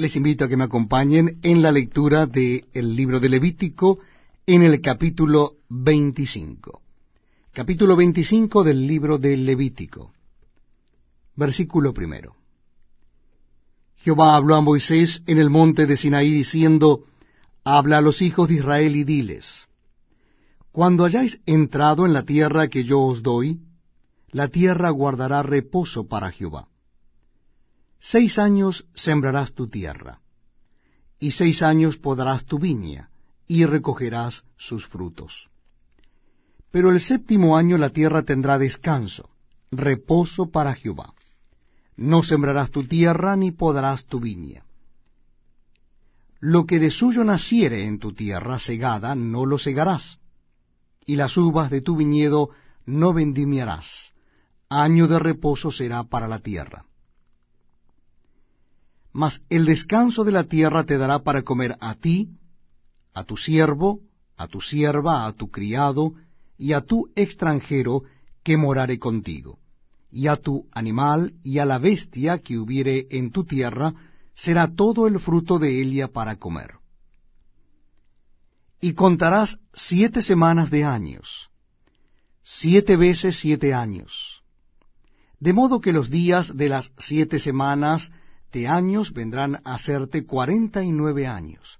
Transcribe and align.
les 0.00 0.16
invito 0.16 0.44
a 0.44 0.48
que 0.48 0.56
me 0.56 0.64
acompañen 0.64 1.38
en 1.42 1.60
la 1.60 1.70
lectura 1.70 2.26
del 2.26 2.64
libro 2.96 3.20
de 3.20 3.28
Levítico 3.28 3.98
en 4.46 4.62
el 4.62 4.80
capítulo 4.80 5.58
25. 5.68 6.80
Capítulo 7.52 7.96
25 7.96 8.64
del 8.64 8.86
libro 8.86 9.18
de 9.18 9.36
Levítico. 9.36 10.12
Versículo 11.36 11.92
primero. 11.92 12.34
Jehová 13.96 14.36
habló 14.36 14.54
a 14.54 14.62
Moisés 14.62 15.22
en 15.26 15.36
el 15.36 15.50
monte 15.50 15.86
de 15.86 15.98
Sinaí 15.98 16.30
diciendo, 16.30 17.04
Habla 17.62 17.98
a 17.98 18.00
los 18.00 18.22
hijos 18.22 18.48
de 18.48 18.54
Israel 18.54 18.96
y 18.96 19.04
diles, 19.04 19.68
Cuando 20.72 21.04
hayáis 21.04 21.42
entrado 21.44 22.06
en 22.06 22.14
la 22.14 22.24
tierra 22.24 22.68
que 22.68 22.84
yo 22.84 23.00
os 23.00 23.22
doy, 23.22 23.60
la 24.30 24.48
tierra 24.48 24.88
guardará 24.88 25.42
reposo 25.42 26.08
para 26.08 26.30
Jehová 26.30 26.69
Seis 28.00 28.38
años 28.38 28.86
sembrarás 28.94 29.52
tu 29.52 29.68
tierra, 29.68 30.20
y 31.18 31.32
seis 31.32 31.62
años 31.62 31.98
podarás 31.98 32.46
tu 32.46 32.58
viña, 32.58 33.10
y 33.46 33.66
recogerás 33.66 34.44
sus 34.56 34.86
frutos. 34.86 35.50
Pero 36.70 36.90
el 36.90 37.00
séptimo 37.00 37.58
año 37.58 37.76
la 37.76 37.90
tierra 37.90 38.22
tendrá 38.22 38.58
descanso, 38.58 39.28
reposo 39.70 40.50
para 40.50 40.74
Jehová. 40.74 41.12
No 41.96 42.22
sembrarás 42.22 42.70
tu 42.70 42.84
tierra 42.84 43.36
ni 43.36 43.50
podarás 43.50 44.06
tu 44.06 44.18
viña. 44.18 44.64
Lo 46.38 46.64
que 46.64 46.78
de 46.78 46.90
suyo 46.90 47.22
naciere 47.22 47.86
en 47.86 47.98
tu 47.98 48.14
tierra 48.14 48.58
segada, 48.58 49.14
no 49.14 49.44
lo 49.44 49.58
segarás, 49.58 50.18
y 51.04 51.16
las 51.16 51.36
uvas 51.36 51.70
de 51.70 51.82
tu 51.82 51.96
viñedo 51.96 52.48
no 52.86 53.12
vendimiarás. 53.12 54.14
Año 54.70 55.06
de 55.06 55.18
reposo 55.18 55.70
será 55.70 56.04
para 56.04 56.26
la 56.26 56.38
tierra 56.38 56.86
mas 59.12 59.42
el 59.48 59.64
descanso 59.64 60.24
de 60.24 60.32
la 60.32 60.44
tierra 60.44 60.84
te 60.84 60.98
dará 60.98 61.20
para 61.20 61.42
comer 61.42 61.76
a 61.80 61.94
ti, 61.94 62.30
a 63.12 63.24
tu 63.24 63.36
siervo, 63.36 64.00
a 64.36 64.46
tu 64.46 64.60
sierva, 64.60 65.26
a 65.26 65.32
tu 65.32 65.50
criado, 65.50 66.14
y 66.56 66.72
a 66.74 66.82
tu 66.82 67.10
extranjero 67.16 68.02
que 68.42 68.56
morare 68.56 68.98
contigo, 68.98 69.58
y 70.10 70.28
a 70.28 70.36
tu 70.36 70.68
animal 70.72 71.34
y 71.42 71.58
a 71.58 71.64
la 71.64 71.78
bestia 71.78 72.38
que 72.38 72.58
hubiere 72.58 73.06
en 73.10 73.30
tu 73.30 73.44
tierra, 73.44 73.94
será 74.34 74.74
todo 74.74 75.06
el 75.06 75.18
fruto 75.18 75.58
de 75.58 75.80
ella 75.80 76.08
para 76.08 76.36
comer. 76.36 76.74
Y 78.80 78.94
contarás 78.94 79.58
siete 79.74 80.22
semanas 80.22 80.70
de 80.70 80.84
años, 80.84 81.50
siete 82.42 82.96
veces 82.96 83.38
siete 83.38 83.74
años, 83.74 84.42
de 85.38 85.52
modo 85.52 85.80
que 85.80 85.92
los 85.92 86.10
días 86.10 86.56
de 86.56 86.68
las 86.68 86.92
siete 86.98 87.38
semanas 87.38 88.10
años 88.66 89.12
vendrán 89.12 89.56
a 89.64 89.74
hacerte 89.74 90.24
cuarenta 90.26 90.82
y 90.82 90.90
nueve 90.90 91.26
años. 91.26 91.78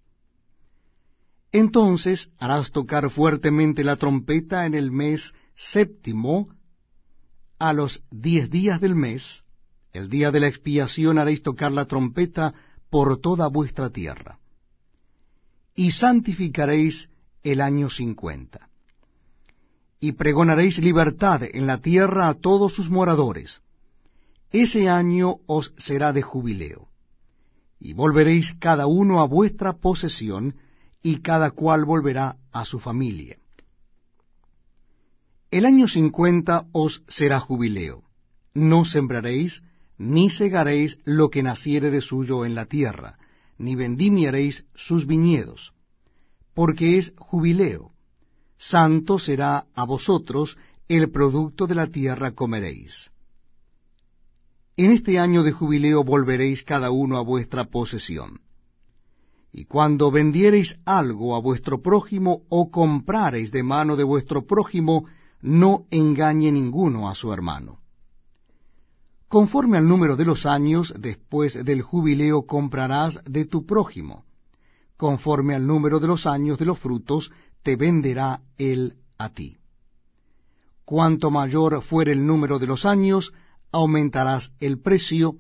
Entonces 1.53 2.31
harás 2.39 2.71
tocar 2.71 3.11
fuertemente 3.11 3.83
la 3.83 3.97
trompeta 3.97 4.67
en 4.67 4.75
el 4.75 4.91
mes 4.93 5.35
séptimo, 5.57 6.49
a 7.59 7.73
los 7.73 8.03
diez 8.11 8.49
días 8.51 8.81
del 8.81 8.95
mes, 8.95 9.45
el 9.93 10.09
día 10.09 10.31
de 10.31 10.41
la 10.41 10.47
expiación 10.47 11.19
haréis 11.19 11.43
tocar 11.43 11.73
la 11.73 11.87
trompeta 11.87 12.55
por 12.89 13.21
toda 13.21 13.49
vuestra 13.49 13.91
tierra. 13.91 14.39
Y 15.75 15.91
santificaréis 15.91 17.11
el 17.43 17.61
año 17.61 17.91
cincuenta. 17.91 18.69
Y 19.99 20.13
pregonaréis 20.13 20.79
libertad 20.79 21.43
en 21.43 21.67
la 21.67 21.79
tierra 21.79 22.29
a 22.29 22.35
todos 22.35 22.73
sus 22.73 22.89
moradores 22.89 23.61
ese 24.53 24.89
año 24.89 25.37
os 25.47 25.73
será 25.77 26.13
de 26.13 26.23
jubileo, 26.23 26.89
y 27.79 27.93
volveréis 27.93 28.55
cada 28.59 28.87
uno 28.87 29.21
a 29.21 29.27
vuestra 29.27 29.75
posesión, 29.75 30.57
y 31.03 31.21
cada 31.21 31.51
cual 31.53 31.85
volverá 31.85 32.37
a 32.53 32.65
su 32.65 32.79
familia. 32.79 33.39
El 35.51 35.65
año 35.65 35.89
cincuenta 35.89 36.67
os 36.73 37.03
será 37.09 37.41
jubileo, 37.41 38.05
no 38.55 38.85
sembraréis, 38.85 39.63
ni 39.99 40.31
segaréis 40.31 40.99
lo 41.05 41.31
que 41.31 41.43
naciere 41.43 41.91
de 41.91 42.01
suyo 42.01 42.45
en 42.45 42.55
la 42.55 42.67
tierra, 42.67 43.19
ni 43.59 43.75
vendimiaréis 43.75 44.65
sus 44.75 45.07
viñedos, 45.07 45.73
porque 46.55 46.99
es 46.99 47.13
jubileo. 47.19 47.93
Santo 48.57 49.19
será 49.19 49.67
a 49.75 49.85
vosotros, 49.85 50.59
el 50.89 51.11
producto 51.11 51.67
de 51.67 51.75
la 51.75 51.87
tierra 51.87 52.33
comeréis. 52.33 53.11
En 54.83 54.93
este 54.93 55.19
año 55.19 55.43
de 55.43 55.53
jubileo 55.53 56.03
volveréis 56.05 56.63
cada 56.63 56.91
uno 56.91 57.19
a 57.19 57.21
vuestra 57.21 57.67
posesión. 57.67 58.41
Y 59.53 59.67
cuando 59.67 60.11
vendiereis 60.11 60.75
algo 60.87 61.37
a 61.37 61.39
vuestro 61.39 61.83
prójimo 61.83 62.45
o 62.49 62.71
comprareis 62.71 63.53
de 63.53 63.63
mano 63.63 63.95
de 63.95 64.05
vuestro 64.05 64.47
prójimo, 64.47 65.05
no 65.43 65.85
engañe 65.91 66.51
ninguno 66.51 67.11
a 67.11 67.15
su 67.15 67.31
hermano. 67.31 67.81
Conforme 69.29 69.77
al 69.77 69.87
número 69.87 70.17
de 70.17 70.25
los 70.25 70.47
años, 70.47 70.95
después 70.99 71.63
del 71.63 71.83
jubileo 71.83 72.47
comprarás 72.47 73.21
de 73.27 73.45
tu 73.45 73.67
prójimo. 73.67 74.25
Conforme 74.97 75.55
al 75.55 75.67
número 75.67 76.01
de 76.01 76.07
los 76.07 76.25
años 76.25 76.59
de 76.59 76.65
los 76.65 76.79
frutos, 76.79 77.31
te 77.63 77.77
venderá 77.77 78.41
él 78.57 78.95
a 79.19 79.29
ti. 79.29 79.59
Cuanto 80.87 81.31
mayor 81.31 81.83
fuere 81.83 82.13
el 82.13 82.27
número 82.27 82.59
de 82.59 82.67
los 82.67 82.87
años, 82.87 83.35
aumentarás 83.73 84.53
el 84.61 84.81
precio, 84.81 85.37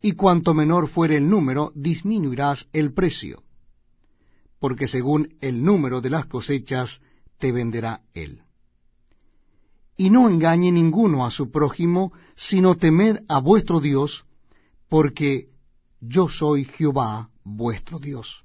y 0.00 0.12
cuanto 0.12 0.54
menor 0.54 0.88
fuere 0.88 1.16
el 1.16 1.28
número, 1.28 1.72
disminuirás 1.74 2.68
el 2.72 2.92
precio, 2.94 3.42
porque 4.58 4.88
según 4.88 5.36
el 5.40 5.62
número 5.62 6.00
de 6.00 6.10
las 6.10 6.26
cosechas 6.26 7.00
te 7.38 7.52
venderá 7.52 8.02
él. 8.14 8.42
Y 9.96 10.08
no 10.08 10.28
engañe 10.28 10.72
ninguno 10.72 11.26
a 11.26 11.30
su 11.30 11.50
prójimo, 11.50 12.12
sino 12.34 12.76
temed 12.76 13.18
a 13.28 13.40
vuestro 13.40 13.80
Dios, 13.80 14.24
porque 14.88 15.50
yo 16.00 16.28
soy 16.28 16.64
Jehová 16.64 17.28
vuestro 17.44 17.98
Dios. 17.98 18.44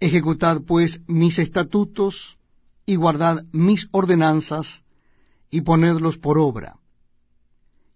Ejecutad 0.00 0.62
pues 0.66 1.00
mis 1.06 1.38
estatutos 1.38 2.38
y 2.86 2.96
guardad 2.96 3.44
mis 3.52 3.88
ordenanzas 3.92 4.82
y 5.50 5.60
ponedlos 5.60 6.18
por 6.18 6.38
obra 6.38 6.79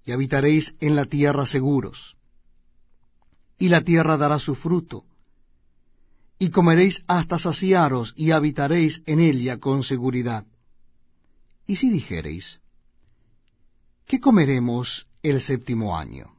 y 0.04 0.12
habitaréis 0.12 0.74
en 0.80 0.96
la 0.96 1.06
tierra 1.06 1.46
seguros. 1.46 2.16
Y 3.58 3.68
la 3.68 3.82
tierra 3.82 4.16
dará 4.16 4.38
su 4.38 4.54
fruto, 4.54 5.04
y 6.38 6.50
comeréis 6.50 7.02
hasta 7.06 7.38
saciaros, 7.38 8.12
y 8.16 8.32
habitaréis 8.32 9.02
en 9.06 9.20
ella 9.20 9.58
con 9.58 9.82
seguridad. 9.82 10.44
Y 11.66 11.76
si 11.76 11.90
dijereis, 11.90 12.60
¿qué 14.06 14.20
comeremos 14.20 15.06
el 15.22 15.40
séptimo 15.40 15.96
año? 15.96 16.34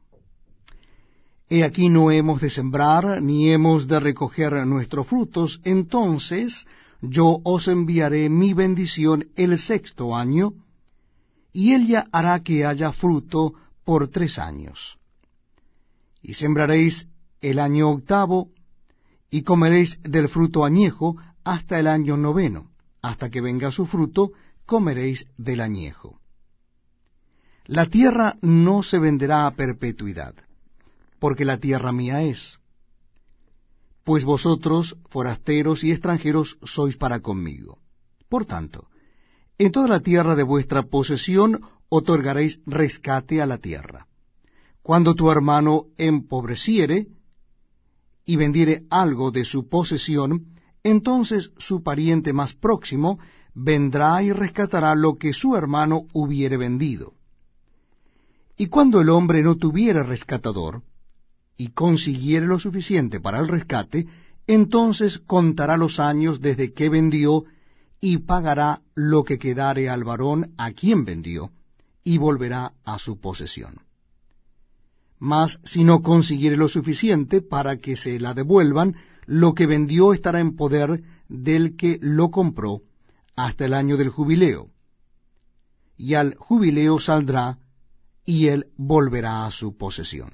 He 1.48 1.62
aquí 1.64 1.88
no 1.88 2.10
hemos 2.10 2.40
de 2.40 2.50
sembrar, 2.50 3.22
ni 3.22 3.50
hemos 3.52 3.88
de 3.88 4.00
recoger 4.00 4.66
nuestros 4.66 5.06
frutos, 5.06 5.60
entonces 5.64 6.66
yo 7.00 7.40
os 7.44 7.68
enviaré 7.68 8.28
mi 8.28 8.52
bendición 8.52 9.28
el 9.36 9.58
sexto 9.58 10.16
año, 10.16 10.52
y 11.56 11.72
ella 11.72 12.06
hará 12.12 12.40
que 12.40 12.66
haya 12.66 12.92
fruto 12.92 13.54
por 13.82 14.08
tres 14.08 14.38
años. 14.38 14.98
Y 16.20 16.34
sembraréis 16.34 17.08
el 17.40 17.58
año 17.60 17.88
octavo, 17.88 18.50
y 19.30 19.40
comeréis 19.40 19.98
del 20.02 20.28
fruto 20.28 20.66
añejo 20.66 21.16
hasta 21.44 21.78
el 21.78 21.86
año 21.86 22.18
noveno, 22.18 22.72
hasta 23.00 23.30
que 23.30 23.40
venga 23.40 23.72
su 23.72 23.86
fruto, 23.86 24.32
comeréis 24.66 25.28
del 25.38 25.62
añejo. 25.62 26.20
La 27.64 27.86
tierra 27.86 28.36
no 28.42 28.82
se 28.82 28.98
venderá 28.98 29.46
a 29.46 29.52
perpetuidad, 29.52 30.34
porque 31.18 31.46
la 31.46 31.56
tierra 31.56 31.90
mía 31.90 32.20
es. 32.22 32.58
Pues 34.04 34.24
vosotros, 34.24 34.98
forasteros 35.08 35.84
y 35.84 35.90
extranjeros, 35.90 36.58
sois 36.64 36.98
para 36.98 37.20
conmigo. 37.20 37.78
Por 38.28 38.44
tanto, 38.44 38.88
en 39.58 39.72
toda 39.72 39.88
la 39.88 40.00
tierra 40.00 40.34
de 40.34 40.42
vuestra 40.42 40.82
posesión 40.82 41.60
otorgaréis 41.88 42.60
rescate 42.66 43.40
a 43.40 43.46
la 43.46 43.58
tierra. 43.58 44.06
Cuando 44.82 45.14
tu 45.14 45.30
hermano 45.30 45.86
empobreciere 45.96 47.08
y 48.24 48.36
vendiere 48.36 48.84
algo 48.90 49.30
de 49.30 49.44
su 49.44 49.68
posesión, 49.68 50.46
entonces 50.82 51.52
su 51.58 51.82
pariente 51.82 52.32
más 52.32 52.52
próximo 52.54 53.18
vendrá 53.54 54.22
y 54.22 54.32
rescatará 54.32 54.94
lo 54.94 55.16
que 55.16 55.32
su 55.32 55.56
hermano 55.56 56.02
hubiere 56.12 56.56
vendido. 56.56 57.14
Y 58.56 58.66
cuando 58.66 59.00
el 59.00 59.08
hombre 59.08 59.42
no 59.42 59.56
tuviere 59.56 60.02
rescatador, 60.02 60.82
y 61.56 61.68
consiguiere 61.68 62.46
lo 62.46 62.58
suficiente 62.58 63.20
para 63.20 63.38
el 63.38 63.48
rescate, 63.48 64.06
entonces 64.46 65.18
contará 65.18 65.76
los 65.76 65.98
años 65.98 66.40
desde 66.40 66.72
que 66.72 66.88
vendió 66.88 67.44
y 68.08 68.18
pagará 68.18 68.82
lo 68.94 69.24
que 69.24 69.36
quedare 69.36 69.88
al 69.88 70.04
varón 70.04 70.54
a 70.56 70.70
quien 70.70 71.04
vendió, 71.04 71.50
y 72.04 72.18
volverá 72.18 72.72
a 72.84 73.00
su 73.00 73.18
posesión. 73.20 73.80
mas 75.18 75.58
si 75.64 75.82
no 75.82 76.02
consiguiere 76.02 76.56
lo 76.56 76.68
suficiente 76.68 77.40
para 77.40 77.78
que 77.78 77.96
se 77.96 78.20
la 78.20 78.32
devuelvan, 78.32 78.94
lo 79.24 79.54
que 79.54 79.66
vendió 79.66 80.12
estará 80.12 80.38
en 80.40 80.54
poder 80.54 81.02
del 81.28 81.76
que 81.76 81.98
lo 82.00 82.30
compró 82.30 82.82
hasta 83.34 83.64
el 83.64 83.74
año 83.74 83.96
del 83.96 84.10
jubileo. 84.10 84.68
Y 85.96 86.14
al 86.14 86.36
jubileo 86.36 87.00
saldrá, 87.00 87.58
y 88.24 88.48
él 88.48 88.66
volverá 88.76 89.46
a 89.46 89.50
su 89.50 89.76
posesión. 89.76 90.30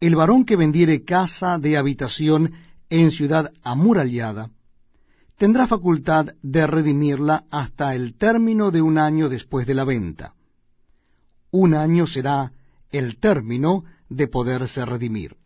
El 0.00 0.14
varón 0.14 0.44
que 0.44 0.56
vendiere 0.56 1.04
casa 1.04 1.58
de 1.58 1.78
habitación 1.78 2.52
en 2.90 3.10
ciudad 3.12 3.52
amurallada, 3.62 4.50
tendrá 5.36 5.66
facultad 5.66 6.34
de 6.42 6.66
redimirla 6.66 7.44
hasta 7.50 7.94
el 7.94 8.14
término 8.14 8.70
de 8.70 8.82
un 8.82 8.98
año 8.98 9.28
después 9.28 9.66
de 9.66 9.74
la 9.74 9.84
venta. 9.84 10.34
Un 11.50 11.74
año 11.74 12.06
será 12.06 12.52
el 12.90 13.18
término 13.18 13.84
de 14.08 14.28
poderse 14.28 14.84
redimir. 14.84 15.36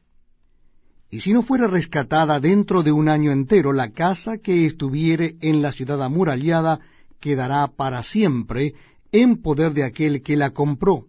Y 1.10 1.20
si 1.20 1.32
no 1.32 1.42
fuera 1.42 1.66
rescatada 1.66 2.38
dentro 2.38 2.84
de 2.84 2.92
un 2.92 3.08
año 3.08 3.32
entero, 3.32 3.72
la 3.72 3.90
casa 3.90 4.38
que 4.38 4.66
estuviere 4.66 5.36
en 5.40 5.60
la 5.60 5.72
ciudad 5.72 6.02
amurallada 6.02 6.80
quedará 7.18 7.66
para 7.66 8.02
siempre 8.04 8.74
en 9.10 9.42
poder 9.42 9.74
de 9.74 9.82
aquel 9.82 10.22
que 10.22 10.36
la 10.36 10.50
compró, 10.50 11.06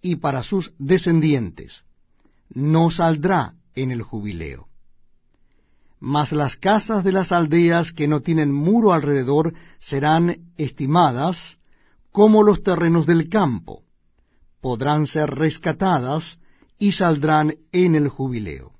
y 0.00 0.16
para 0.16 0.42
sus 0.42 0.72
descendientes. 0.78 1.84
No 2.48 2.90
saldrá 2.90 3.54
en 3.74 3.90
el 3.90 4.00
jubileo. 4.00 4.67
Mas 6.00 6.32
las 6.32 6.56
casas 6.56 7.02
de 7.02 7.12
las 7.12 7.32
aldeas 7.32 7.92
que 7.92 8.06
no 8.06 8.20
tienen 8.20 8.52
muro 8.52 8.92
alrededor 8.92 9.54
serán 9.80 10.52
estimadas 10.56 11.58
como 12.12 12.42
los 12.42 12.62
terrenos 12.62 13.06
del 13.06 13.28
campo, 13.28 13.82
podrán 14.60 15.06
ser 15.06 15.30
rescatadas 15.30 16.38
y 16.78 16.92
saldrán 16.92 17.56
en 17.72 17.94
el 17.94 18.08
jubileo. 18.08 18.72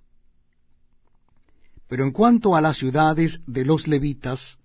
Pero 1.88 2.05
en 2.05 2.12
cuanto 2.12 2.55
a 2.55 2.61
las 2.61 2.76
ciudades 2.76 3.41
de 3.47 3.65
los 3.65 3.88
levitas, 3.88 4.59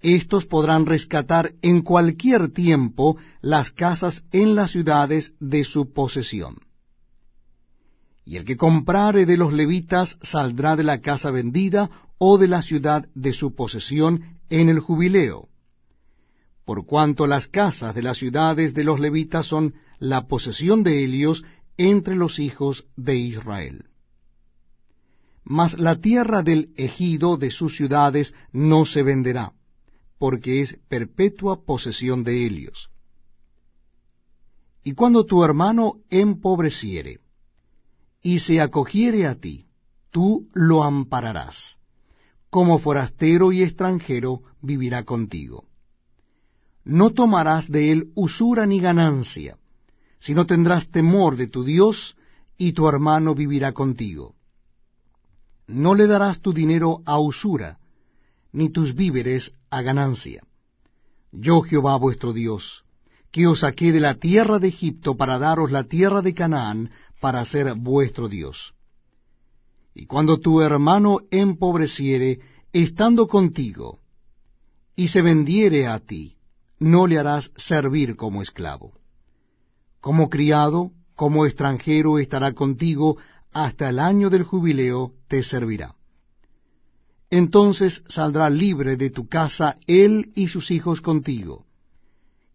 éstos 0.00 0.46
podrán 0.46 0.86
rescatar 0.86 1.52
en 1.62 1.82
cualquier 1.82 2.50
tiempo 2.52 3.16
las 3.40 3.70
casas 3.70 4.24
en 4.32 4.54
las 4.54 4.70
ciudades 4.70 5.34
de 5.40 5.64
su 5.64 5.92
posesión. 5.92 6.56
Y 8.30 8.36
el 8.36 8.44
que 8.44 8.56
comprare 8.56 9.26
de 9.26 9.36
los 9.36 9.52
levitas 9.52 10.16
saldrá 10.22 10.76
de 10.76 10.84
la 10.84 11.00
casa 11.00 11.32
vendida 11.32 11.90
o 12.16 12.38
de 12.38 12.46
la 12.46 12.62
ciudad 12.62 13.08
de 13.12 13.32
su 13.32 13.56
posesión 13.56 14.38
en 14.48 14.68
el 14.68 14.78
jubileo, 14.78 15.48
por 16.64 16.86
cuanto 16.86 17.26
las 17.26 17.48
casas 17.48 17.92
de 17.92 18.02
las 18.02 18.18
ciudades 18.18 18.72
de 18.72 18.84
los 18.84 19.00
levitas 19.00 19.46
son 19.46 19.74
la 19.98 20.28
posesión 20.28 20.84
de 20.84 21.02
ellos 21.04 21.42
entre 21.76 22.14
los 22.14 22.38
hijos 22.38 22.86
de 22.94 23.16
Israel. 23.16 23.86
Mas 25.42 25.76
la 25.76 25.96
tierra 25.96 26.44
del 26.44 26.72
ejido 26.76 27.36
de 27.36 27.50
sus 27.50 27.76
ciudades 27.76 28.32
no 28.52 28.84
se 28.84 29.02
venderá, 29.02 29.54
porque 30.18 30.60
es 30.60 30.78
perpetua 30.88 31.64
posesión 31.64 32.22
de 32.22 32.46
ellos. 32.46 32.90
Y 34.84 34.92
cuando 34.92 35.26
tu 35.26 35.42
hermano 35.42 35.94
empobreciere, 36.10 37.18
y 38.22 38.40
se 38.40 38.60
acogiere 38.60 39.26
a 39.26 39.34
ti, 39.34 39.66
tú 40.10 40.48
lo 40.52 40.82
ampararás. 40.82 41.78
Como 42.50 42.78
forastero 42.78 43.52
y 43.52 43.62
extranjero 43.62 44.42
vivirá 44.60 45.04
contigo 45.04 45.64
no 46.84 47.10
tomarás 47.10 47.70
de 47.70 47.92
él 47.92 48.10
usura 48.14 48.66
ni 48.66 48.80
ganancia, 48.80 49.58
sino 50.18 50.46
tendrás 50.46 50.90
temor 50.90 51.36
de 51.36 51.46
tu 51.46 51.64
Dios, 51.64 52.16
y 52.56 52.72
tu 52.72 52.88
hermano 52.88 53.34
vivirá 53.34 53.72
contigo. 53.72 54.34
No 55.66 55.94
le 55.94 56.06
darás 56.06 56.40
tu 56.40 56.52
dinero 56.52 57.00
a 57.06 57.18
usura, 57.18 57.78
ni 58.52 58.70
tus 58.70 58.94
víveres 58.94 59.54
a 59.70 59.82
ganancia. 59.82 60.42
Yo 61.32 61.62
Jehová 61.62 61.96
vuestro 61.96 62.32
Dios, 62.32 62.84
que 63.30 63.46
os 63.46 63.60
saqué 63.60 63.92
de 63.92 64.00
la 64.00 64.16
tierra 64.16 64.58
de 64.58 64.68
Egipto 64.68 65.16
para 65.16 65.38
daros 65.38 65.70
la 65.70 65.84
tierra 65.84 66.22
de 66.22 66.34
Canaán, 66.34 66.90
para 67.20 67.44
ser 67.44 67.74
vuestro 67.74 68.28
Dios. 68.28 68.74
Y 69.94 70.06
cuando 70.06 70.38
tu 70.38 70.60
hermano 70.62 71.18
empobreciere, 71.30 72.40
estando 72.72 73.26
contigo, 73.26 73.98
y 74.96 75.08
se 75.08 75.22
vendiere 75.22 75.86
a 75.86 75.98
ti, 75.98 76.36
no 76.78 77.06
le 77.06 77.18
harás 77.18 77.52
servir 77.56 78.16
como 78.16 78.42
esclavo. 78.42 78.92
Como 80.00 80.28
criado, 80.30 80.92
como 81.14 81.44
extranjero 81.44 82.18
estará 82.18 82.54
contigo, 82.54 83.18
hasta 83.52 83.88
el 83.88 83.98
año 83.98 84.30
del 84.30 84.44
jubileo 84.44 85.12
te 85.28 85.42
servirá. 85.42 85.94
Entonces 87.28 88.02
saldrá 88.08 88.48
libre 88.50 88.96
de 88.96 89.10
tu 89.10 89.28
casa 89.28 89.76
él 89.86 90.32
y 90.34 90.48
sus 90.48 90.70
hijos 90.70 91.00
contigo, 91.00 91.66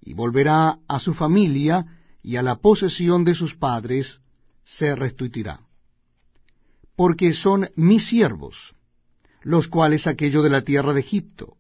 y 0.01 0.13
volverá 0.13 0.79
a 0.87 0.99
su 0.99 1.13
familia 1.13 1.85
y 2.21 2.35
a 2.37 2.41
la 2.41 2.55
posesión 2.55 3.23
de 3.23 3.35
sus 3.35 3.55
padres 3.55 4.19
se 4.65 4.95
restituirá. 4.95 5.61
Porque 6.97 7.33
son 7.33 7.69
mis 7.75 8.07
siervos, 8.07 8.75
los 9.41 9.67
cuales 9.67 10.07
aquello 10.07 10.41
de 10.41 10.49
la 10.49 10.63
tierra 10.63 10.93
de 10.93 10.99
Egipto, 10.99 11.55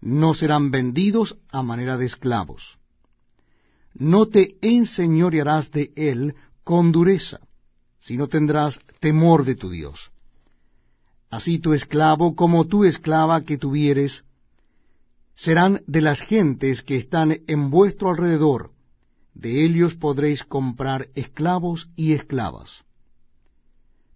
no 0.00 0.34
serán 0.34 0.70
vendidos 0.70 1.38
a 1.50 1.62
manera 1.62 1.96
de 1.96 2.06
esclavos. 2.06 2.78
No 3.94 4.26
te 4.26 4.56
enseñorearás 4.60 5.70
de 5.70 5.92
él 5.96 6.34
con 6.64 6.92
dureza, 6.92 7.40
sino 8.00 8.28
tendrás 8.28 8.80
temor 9.00 9.44
de 9.44 9.54
tu 9.54 9.70
Dios. 9.70 10.10
Así 11.30 11.58
tu 11.58 11.72
esclavo 11.72 12.34
como 12.34 12.66
tu 12.66 12.84
esclava 12.84 13.44
que 13.44 13.56
tuvieres, 13.56 14.24
serán 15.34 15.82
de 15.86 16.00
las 16.00 16.20
gentes 16.20 16.82
que 16.82 16.96
están 16.96 17.40
en 17.46 17.70
vuestro 17.70 18.10
alrededor, 18.10 18.73
de 19.34 19.64
ellos 19.64 19.94
podréis 19.94 20.44
comprar 20.44 21.08
esclavos 21.14 21.88
y 21.96 22.12
esclavas. 22.12 22.84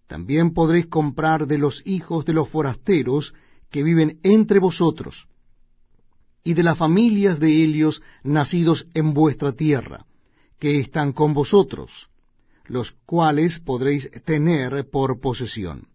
También 0.06 0.54
podréis 0.54 0.86
comprar 0.86 1.46
de 1.46 1.58
los 1.58 1.82
hijos 1.84 2.24
de 2.24 2.32
los 2.32 2.48
forasteros 2.48 3.34
que 3.70 3.82
viven 3.82 4.20
entre 4.22 4.58
vosotros, 4.58 5.26
y 6.42 6.54
de 6.54 6.62
las 6.62 6.78
familias 6.78 7.40
de 7.40 7.62
ellos 7.62 8.00
nacidos 8.22 8.86
en 8.94 9.12
vuestra 9.12 9.52
tierra, 9.52 10.06
que 10.58 10.80
están 10.80 11.12
con 11.12 11.34
vosotros, 11.34 12.08
los 12.64 12.92
cuales 13.04 13.60
podréis 13.60 14.10
tener 14.24 14.88
por 14.88 15.20
posesión. 15.20 15.88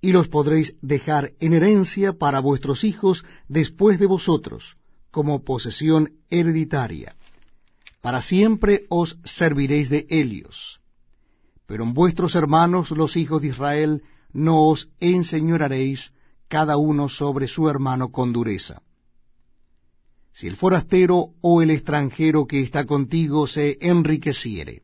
Y 0.00 0.12
los 0.12 0.28
podréis 0.28 0.74
dejar 0.80 1.32
en 1.40 1.52
herencia 1.52 2.14
para 2.14 2.40
vuestros 2.40 2.84
hijos 2.84 3.24
después 3.48 3.98
de 3.98 4.06
vosotros, 4.06 4.78
como 5.10 5.44
posesión 5.44 6.12
hereditaria. 6.30 7.14
Para 8.00 8.22
siempre 8.22 8.86
os 8.88 9.18
serviréis 9.24 9.90
de 9.90 10.06
ellos. 10.08 10.80
Pero 11.66 11.84
en 11.84 11.94
vuestros 11.94 12.34
hermanos 12.34 12.90
los 12.90 13.16
hijos 13.16 13.42
de 13.42 13.48
Israel 13.48 14.02
no 14.32 14.68
os 14.68 14.90
enseñoraréis 15.00 16.12
cada 16.48 16.76
uno 16.76 17.08
sobre 17.08 17.46
su 17.46 17.68
hermano 17.68 18.10
con 18.10 18.32
dureza 18.32 18.82
si 20.32 20.46
el 20.46 20.56
forastero 20.56 21.30
o 21.40 21.62
el 21.62 21.70
extranjero 21.70 22.46
que 22.46 22.60
está 22.60 22.86
contigo 22.86 23.46
se 23.46 23.78
enriqueciere, 23.80 24.82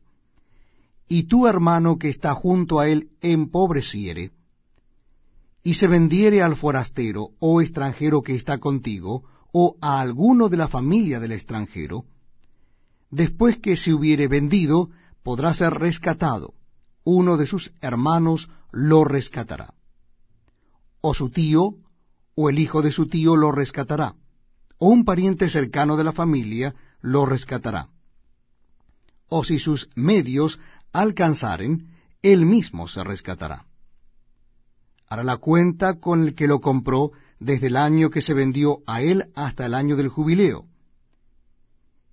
y 1.07 1.23
tu 1.23 1.47
hermano 1.47 1.97
que 1.97 2.09
está 2.09 2.33
junto 2.33 2.79
a 2.79 2.87
él 2.87 3.09
empobreciere, 3.21 4.31
y 5.63 5.73
se 5.73 5.87
vendiere 5.87 6.41
al 6.41 6.55
forastero 6.55 7.29
o 7.39 7.61
extranjero 7.61 8.21
que 8.21 8.35
está 8.35 8.59
contigo, 8.59 9.23
o 9.51 9.75
a 9.81 9.99
alguno 9.99 10.49
de 10.49 10.57
la 10.57 10.67
familia 10.67 11.19
del 11.19 11.31
extranjero, 11.31 12.05
después 13.09 13.57
que 13.57 13.77
se 13.77 13.93
hubiere 13.93 14.27
vendido, 14.27 14.89
podrá 15.23 15.53
ser 15.53 15.73
rescatado, 15.73 16.53
uno 17.03 17.37
de 17.37 17.47
sus 17.47 17.71
hermanos 17.81 18.49
lo 18.71 19.03
rescatará. 19.03 19.73
O 21.01 21.13
su 21.13 21.29
tío, 21.29 21.75
o 22.35 22.49
el 22.49 22.59
hijo 22.59 22.81
de 22.81 22.91
su 22.91 23.07
tío 23.07 23.35
lo 23.35 23.51
rescatará 23.51 24.15
o 24.77 24.87
un 24.87 25.05
pariente 25.05 25.49
cercano 25.49 25.97
de 25.97 26.03
la 26.03 26.11
familia 26.11 26.75
lo 27.01 27.25
rescatará. 27.25 27.89
O 29.27 29.43
si 29.43 29.59
sus 29.59 29.89
medios 29.95 30.59
alcanzaren, 30.93 31.89
él 32.21 32.45
mismo 32.45 32.87
se 32.87 33.03
rescatará. 33.03 33.65
Hará 35.07 35.23
la 35.23 35.37
cuenta 35.37 35.99
con 35.99 36.23
el 36.23 36.35
que 36.35 36.47
lo 36.47 36.59
compró 36.59 37.11
desde 37.39 37.67
el 37.67 37.77
año 37.77 38.09
que 38.09 38.21
se 38.21 38.33
vendió 38.33 38.79
a 38.85 39.01
él 39.01 39.31
hasta 39.35 39.65
el 39.65 39.73
año 39.73 39.95
del 39.95 40.09
jubileo. 40.09 40.65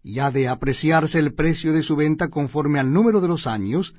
Y 0.04 0.20
ha 0.20 0.30
de 0.30 0.46
apreciarse 0.46 1.18
el 1.18 1.34
precio 1.34 1.72
de 1.72 1.82
su 1.82 1.96
venta 1.96 2.28
conforme 2.28 2.78
al 2.78 2.92
número 2.92 3.20
de 3.20 3.26
los 3.26 3.48
años, 3.48 3.94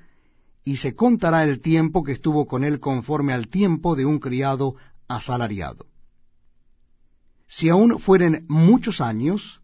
y 0.64 0.78
se 0.78 0.96
contará 0.96 1.44
el 1.44 1.60
tiempo 1.60 2.04
que 2.04 2.14
estuvo 2.14 2.46
con 2.46 2.64
él 2.64 2.80
conforme 2.80 3.34
al 3.34 3.48
tiempo 3.48 3.96
de 3.96 4.06
un 4.06 4.20
criado 4.20 4.76
asalariado. 5.08 5.88
Si 7.48 7.70
aún 7.70 8.00
fueren 8.00 8.46
muchos 8.48 9.02
años, 9.02 9.62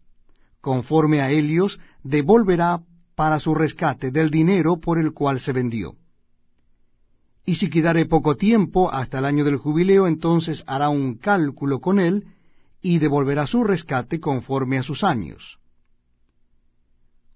conforme 0.60 1.20
a 1.20 1.30
Helios, 1.30 1.80
devolverá 2.02 2.82
para 3.14 3.40
su 3.40 3.54
rescate 3.54 4.10
del 4.10 4.30
dinero 4.30 4.80
por 4.80 4.98
el 4.98 5.12
cual 5.12 5.40
se 5.40 5.52
vendió. 5.52 5.96
Y 7.44 7.56
si 7.56 7.70
quedare 7.70 8.06
poco 8.06 8.36
tiempo 8.36 8.92
hasta 8.92 9.18
el 9.18 9.24
año 9.24 9.44
del 9.44 9.56
jubileo, 9.56 10.06
entonces 10.06 10.62
hará 10.66 10.88
un 10.88 11.14
cálculo 11.14 11.80
con 11.80 11.98
él 11.98 12.26
y 12.80 12.98
devolverá 12.98 13.46
su 13.46 13.64
rescate 13.64 14.20
conforme 14.20 14.78
a 14.78 14.82
sus 14.82 15.04
años. 15.04 15.58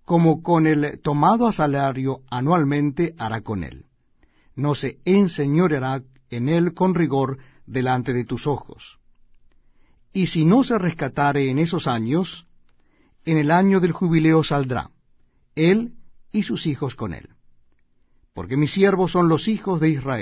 Como 0.06 0.40
con 0.42 0.66
el 0.68 1.00
tomado 1.00 1.48
a 1.48 1.52
salario 1.52 2.20
anualmente 2.30 3.14
hará 3.18 3.40
con 3.40 3.64
él. 3.64 3.86
No 4.54 4.76
se 4.76 5.00
enseñoreará 5.04 6.02
en 6.30 6.48
él 6.48 6.74
con 6.74 6.94
rigor 6.94 7.38
delante 7.66 8.12
de 8.12 8.24
tus 8.24 8.46
ojos. 8.46 9.00
Y 10.12 10.28
si 10.28 10.44
no 10.44 10.62
se 10.62 10.78
rescatare 10.78 11.50
en 11.50 11.58
esos 11.58 11.88
años, 11.88 12.46
en 13.24 13.36
el 13.36 13.50
año 13.50 13.80
del 13.80 13.90
jubileo 13.90 14.44
saldrá, 14.44 14.90
él 15.56 15.96
y 16.30 16.44
sus 16.44 16.66
hijos 16.66 16.94
con 16.94 17.12
él. 17.12 17.30
Porque 18.32 18.56
mis 18.56 18.72
siervos 18.72 19.10
son 19.10 19.28
los 19.28 19.48
hijos 19.48 19.80
de 19.80 19.88
Israel 19.88 20.14